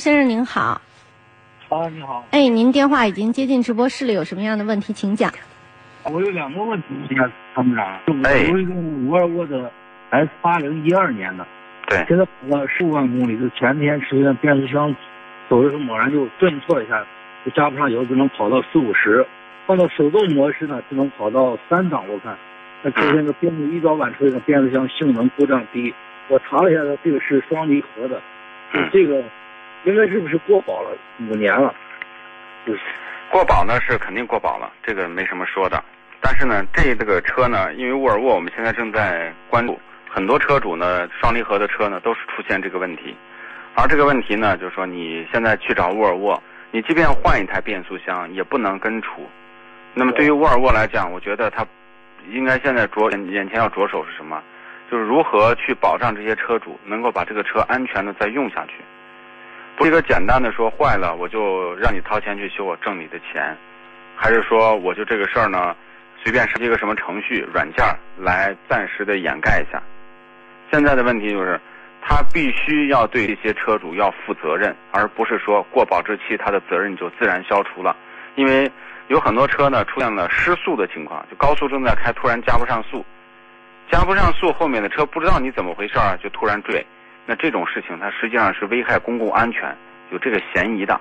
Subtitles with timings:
[0.00, 0.80] 先生您好，
[1.68, 5.30] 啊，你好，哎，您电话已经接进直播室了，有什么样的问题请讲。
[6.04, 8.72] 我有两个问题想参谋长，哎我哎有一个
[9.10, 9.70] 沃尔沃的
[10.08, 11.46] S 八零一二年的，
[11.86, 14.96] 对，现在跑了十五万公里，就前天实验变速箱
[15.50, 17.04] 走的时候猛然就顿挫一下，
[17.44, 19.26] 就加不上油，只能跑到四五十，
[19.66, 22.34] 换到手动模式呢，只能跑到三档，我看，
[22.82, 25.92] 那出现个变速仪表板出现个变速箱性能故障低，
[26.28, 28.18] 我查了一下，它这个是双离合的，
[28.90, 29.22] 这个
[29.84, 30.90] 应该是不是过保了
[31.20, 31.74] 五年了？
[32.66, 32.80] 就是
[33.30, 35.82] 过保呢是肯定过保了，这个没什么说的。
[36.20, 43.16] 但是呢，这这个车呢，因为沃尔沃我们现在正在关注，很多车主呢，双离合的车呢都是出现这个问题。
[43.74, 49.26] 而这个问题呢，就是说你现在去找沃尔沃，你即便换一台变速箱，也不能根除。
[49.94, 51.66] 那么对于沃尔沃来讲，我觉得它
[52.30, 54.42] 应该现在着眼眼前要着手是什么？
[54.90, 58.74] 就是如何去保障这些车主能够把这个车安全的再用下去。
[59.80, 63.56] 不是一个简单的说坏了我就让你掏钱去修，我挣你的钱，
[64.14, 65.74] 还是说我就这个事儿呢，
[66.22, 67.82] 随便设计一个什么程序软件
[68.18, 69.82] 来暂时的掩盖一下。
[70.70, 71.58] 现在的问题就是，
[72.02, 77.96] 他必须要对这些车主要负责任，而不是说过保质期他的责任就自然消除了。
[78.34, 78.70] 因为
[79.08, 83.02] 有很多车呢出现了失速的情况，就高速正在开，突然加不上速，
[83.90, 86.84] 加不上速，后面的车不知道你怎么回事儿，就突然追。
[87.30, 89.72] 那这种事情，它实际上是危害公共安全，
[90.10, 91.00] 有这个嫌疑的。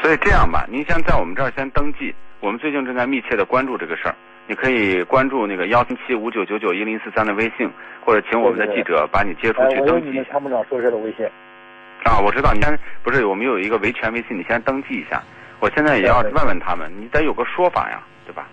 [0.00, 4.14] 所以这样吧，您先在我们这儿先登记，我们最近正在密切的关注这个事儿。
[4.46, 7.70] 你可以关注那个幺三七五九九九一零四三的微信，
[8.06, 10.32] 或者请我们的记者把你接出哎，去登记一下。
[10.32, 11.26] 参谋长说事的微信。
[12.04, 15.22] 啊，我知道，你先不是我们有一个维权微信，你先登记一下。
[15.60, 18.46] 我现在也要问问他们，你得有个说法呀，对吧？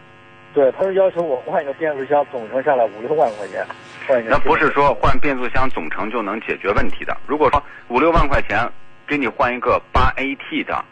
[0.53, 3.66] 对，他是要求我换一个变速箱，总成下来五六万块钱，
[4.05, 4.31] 换一个。
[4.31, 7.16] 那不是说换变速箱总成就能解决问题的。
[7.25, 8.69] 如果说五六万块钱
[9.08, 10.83] 给你换一个八 AT 的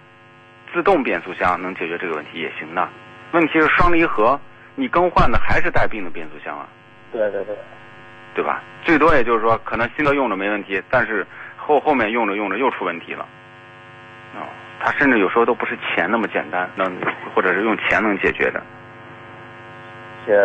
[0.73, 2.88] 自动变速箱能解决这个问题也行的。
[3.33, 4.39] 问题是双离合，
[4.75, 6.66] 你更换的还是带病的变速箱啊，
[7.11, 7.55] 对对对，
[8.35, 8.63] 对吧？
[8.84, 13.25] 最多也就是说，可能新的用着没问题，但是后后面用着用着又出问题了。
[14.35, 14.47] 哦，
[14.79, 16.89] 它甚至有时候都不是钱那么简单，能
[17.35, 18.63] 或者是用钱能解决的。
[20.25, 20.35] 行，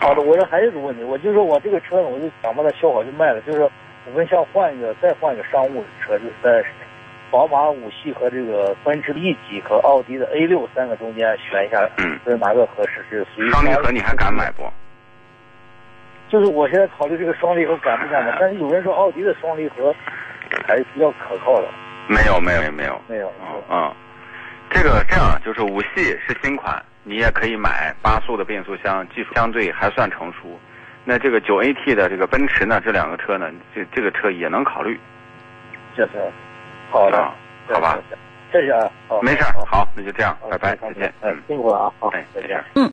[0.00, 3.68] 好的，我这还有一个问题，我就说我这个车呢，我就想把它修好就卖了，就是
[4.06, 6.64] 我们想换一个，再换一个商务车，就是在
[7.30, 13.04] 宝马五系和这个奔驰 E 级和奥迪的 A 六三个中间选一下，嗯，这哪个合适？
[13.08, 14.62] 是属于双离合你还敢买不？
[16.28, 19.94] 就是我现在考虑这个双离合敢不敢买，但是有人说奥迪的双离合
[20.66, 21.68] 还是比较可靠的，
[22.08, 23.00] 没有，没有，没有。
[23.08, 23.32] 没有。
[23.40, 23.92] 嗯嗯，
[24.70, 30.58] 这个这样就是五系是新款，你也可以买八速的变速箱，技术相对还算成熟。
[31.04, 34.98] 那这个九 AT 的这个奔驰呢，这两个车呢，这这个车也能考虑。
[35.94, 36.12] 这是
[36.90, 37.34] 好的啊，
[37.68, 37.98] 好吧，
[38.50, 38.72] 谢谢。
[38.72, 39.20] 啊，好。
[39.20, 42.50] 没事儿，好，那就这样，拜拜，再见，哎嗯，，辛苦了啊，好哎，再见。
[42.50, 42.64] 再见。